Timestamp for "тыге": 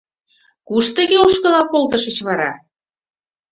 0.95-1.17